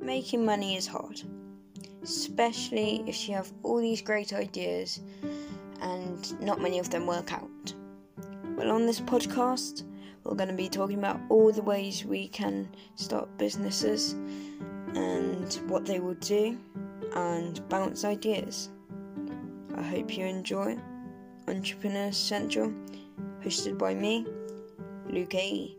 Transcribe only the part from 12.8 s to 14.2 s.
start businesses